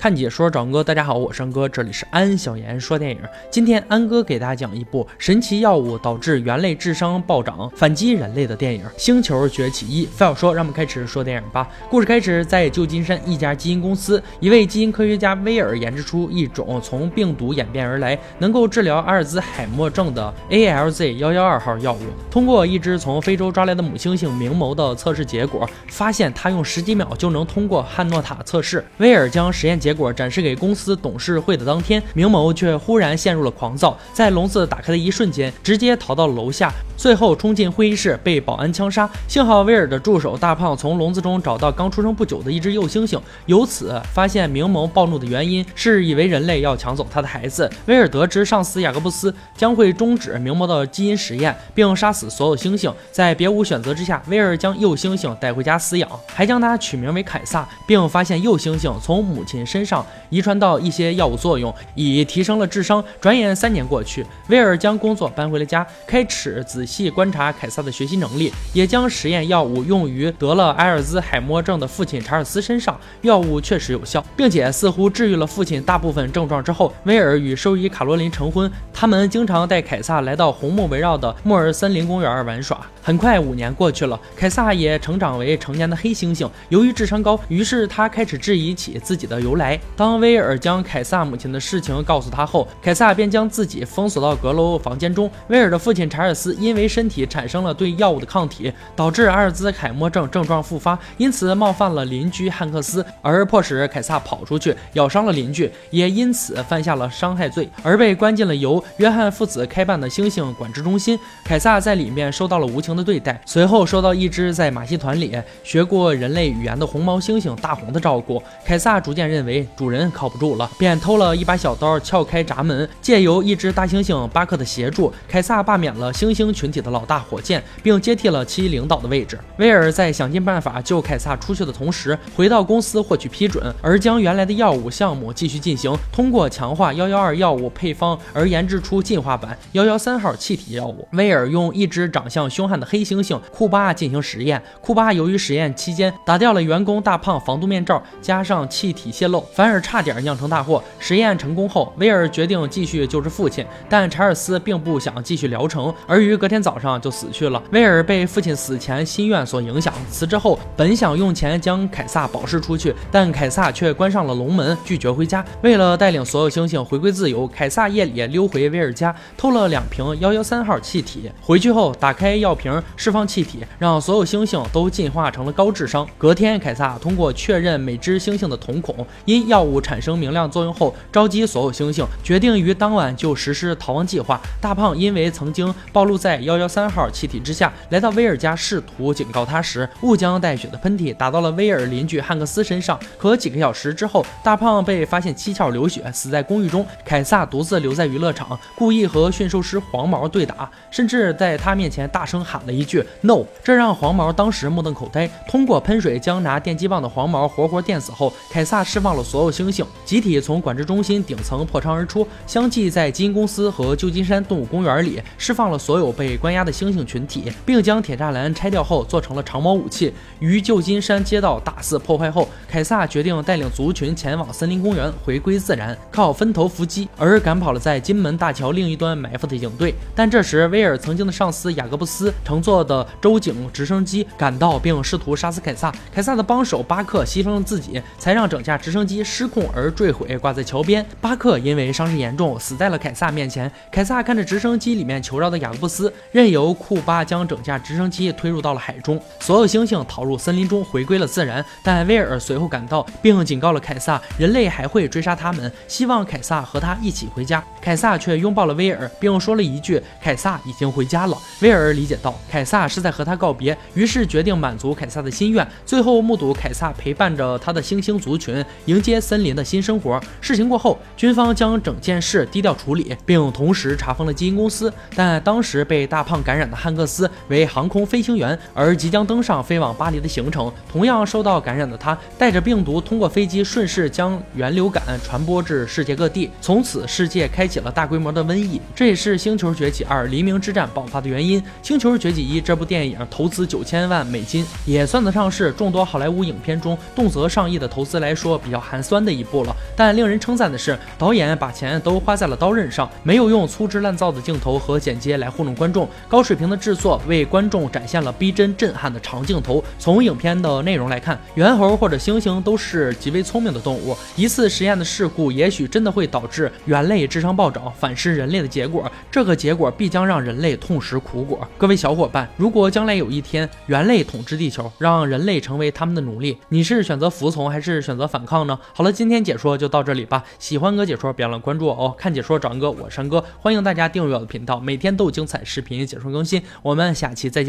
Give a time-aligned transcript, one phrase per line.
[0.00, 3.18] 看解说找哥，大家好，我是安哥，这里是安小言说电影。
[3.50, 10.06] 今天安哥给大家讲一部神奇药物导致猿类智商暴涨，反击人类的电影《星球崛起一》。
[10.08, 11.68] 废话说，让我们开始说电影吧。
[11.90, 21.98] 故事开始在旧金山一家基因公司，一位基因科学家威尔研制出一种从病毒演变而来，能够治疗阿尔兹海默症的 ALZ 幺幺二号药物。
[22.30, 28.82] 通过一只从非洲抓来的母猩猩明眸的测试结果，发现他用十几秒就能通过汉诺塔测试。
[28.96, 29.89] 威尔将实验结。
[29.90, 36.72] 结果展示给公司董事会的当天，明眸却忽然陷入了狂躁，在笼子打开的一瞬间，直接逃到了楼下。
[36.96, 39.08] 最后冲进会议室，被保安枪杀。
[39.26, 47.68] 幸好威尔的助手大胖从笼子中找到刚出生不久的一只幼猩猩，由此发现明眸暴怒的原因是以为人类要抢走他的孩子。
[47.86, 63.02] 威尔得知上司雅各布斯将会终止明眸的基因实验，并杀死所有猩猩，在别无选择之下，威尔将幼猩猩带回家饲养，还将它取名为凯撒，并发现幼猩猩从母亲身身上遗传到一些药物作用，以提升了智商。
[63.18, 66.84] 转眼三年过去，威尔将工作搬回了家，开始仔。
[66.90, 72.98] 细观察凯撒的学习能力，也将实验药物用于得了阿尔兹海默症的父亲查尔斯身上。
[73.22, 78.68] 药物确实有效，并且似乎治愈了父亲大部分症状之后，威尔与兽医卡罗琳成婚。
[78.92, 82.84] 他们经常带凯撒来到红木围绕的莫尔森林公园玩耍。
[83.00, 86.50] 很快，五年过去了，凯撒也成长为成年的黑猩猩。
[86.70, 89.69] 由于智商高，于是他开始质疑起自己的由来。
[89.96, 95.30] 当威尔将凯撒母亲的事情告诉他后，凯撒便将自己封锁到阁楼房间中。
[95.48, 111.18] 威尔的父亲查尔斯因为身体产生了对药物的抗体，导致阿尔兹海默症症状复发，因此冒犯了邻居汉克斯，而迫使凯撒跑出去咬伤了邻居，也因此犯下了伤害罪，而被关进了由约翰父子开办的猩猩管制中心。
[111.44, 118.42] 凯撒在里面受到了无情的对待，随后受到一只在马戏团里学过人类语言的红毛猩猩大红的照顾。
[118.64, 126.70] 凯撒逐渐认为主人靠不住了，便偷了一把小刀撬开闸门，借由一只大猩猩巴克的协助，凯撒罢免了猩猩群。
[126.70, 129.36] 体的老大火箭，并接替了其领导的位置。
[129.56, 135.92] 威尔在想尽办法救凯撒出去的同时，回到公司获取批准，而将原来的药物项目继续进行。
[136.12, 141.04] 通过强化幺幺二药物配方而研制出进化版幺幺三号气体药物。
[141.14, 144.62] 威尔用一只长相凶悍的黑猩猩库巴进行实验。
[144.80, 150.80] 库巴由于实验期间打掉了员工大胖防毒面罩，加上气体泄漏，反而差点酿成大祸。
[151.00, 156.60] 实验成功后，威尔决定继续救治父亲，但查尔斯并不想继续疗程，而于隔天。
[156.60, 157.62] 早上就死去了。
[157.72, 165.42] 威尔被父亲死前心愿所影响，辞职后本想用钱将凯撒保释出去，但凯撒却关上了龙门，拒绝回家。
[165.62, 171.32] 为了带领所有猩猩回归自由，凯撒夜里溜回威尔家，偷了两瓶幺幺三号气体。
[171.40, 176.06] 回去后打开药瓶，释放气体，让所有猩猩都进化成了高智商。
[176.18, 178.94] 隔天，凯撒通过确认每只猩猩的瞳孔
[179.30, 184.40] 因药物产生明亮作用后，召集所有猩猩，决定于当晚就实施逃亡计划。
[184.60, 186.40] 大胖因为曾经暴露在。
[186.40, 192.98] 幺幺三号气体之下来到威尔家，试图警告他时，误将带血的喷嚏打到了威尔邻居汉克斯身上。
[193.18, 196.84] 可几个小时之后，大胖被发现七窍流血，死在公寓中。
[197.04, 205.28] 凯撒独自留在娱乐场，故意和驯兽师黄毛对打，甚至在他面前大声喊了一句 “no”，这让黄毛当时目瞪口呆。
[205.46, 216.40] 通过喷水将拿电击棒的黄毛活活电死后，凯撒释放了所有猩猩，集体从管制中心顶层破窗而出，相继在基因公司和旧金山动物公园里释放了所有被。
[216.40, 220.10] 关押的猩猩群体，并将铁栅栏拆掉后做成了长矛武器。
[220.38, 229.94] 于旧金山街道大肆破坏后，凯撒决定带领族群前往森林公园，回归自然，靠分头伏击，而赶跑了在金门大桥另一端埋伏的警队。
[230.14, 235.92] 但这时，威尔曾经的上司雅各布斯乘坐的州警直升机赶到，并试图杀死凯撒。
[236.10, 241.04] 凯撒的帮手巴克牺牲了自己，才让整架直升机机失控而坠毁，挂在桥边。
[241.20, 243.68] 巴克因为伤势严重，死在了凯撒面前。
[243.90, 246.12] 凯撒看着直升机里面求饶的雅各布斯。
[246.30, 251.64] 任由库巴将整架直升机推入到了海中，所有猩猩逃入森林中，回归了自然。
[251.82, 257.64] 但威尔随后赶到，并警告了凯撒，人类还会追杀他们，希望凯撒和他一起回家。
[257.82, 265.66] 凯撒却拥抱了威尔，并说了一句：“凯撒已经回家了。”威尔理解到凯撒是在和他告别，于是决定满足凯撒的心愿。
[265.84, 270.20] 最后目睹凯撒陪伴着他的猩猩族群迎接森林的新生活。
[270.40, 274.92] 事情过后，军方将整件事低调处理，并同时查封了基因公司。
[275.14, 280.72] 但当时被大胖感染的汉克斯为航空飞行员，而即将登上飞往巴黎的行程。
[280.90, 286.50] 同样受到感染的他，带着病毒通过飞机顺势将原流感传播至世界各地。
[286.60, 288.80] 从此，世界开启了大规模的瘟疫。
[288.94, 291.60] 这也是《星球崛起二：黎明之战》爆发的原因。
[291.82, 299.76] 《星球崛起一》这部电影投资九千万美金，也算得上是众多好莱坞影片中动辄上亿的投资来说比较寒酸的一部了。
[299.94, 309.84] 但令人称赞的是，导演把钱都花在了刀刃上，没有用粗制滥造的镜头和剪接来糊弄观众，高水平的制作为观众展现了逼真震撼的长镜头。
[309.98, 321.68] 从影片的内容来看，猿猴或者猩猩都是极为聪明的动物，一次实验的事故也许真的会导致猿类智商暴涨，反噬人类的结果，这个结果必将让人类痛食苦果。
[321.78, 328.78] 各位小伙伴，如果将来有一天猿类统治地球，让人类成为他们的奴隶，你是选择服从还是选择反抗呢？
[328.92, 330.44] 好了，今天解说就到这里吧。
[330.58, 332.14] 喜欢哥解说，别忘了关注我哦。
[332.16, 336.62] 看解说找哥，我是山哥，欢迎大家订阅我的频道，每天都有精彩视频解说更新。
[336.82, 337.68] 我们下期再见。